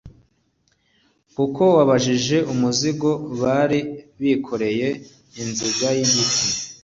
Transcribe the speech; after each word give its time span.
kuko 1.35 1.63
wabakijije 1.75 2.37
umuzigo 2.53 3.11
bari 3.41 3.79
bikoreye, 4.21 4.89
ingiga 5.41 5.87
yigiti 5.97 6.45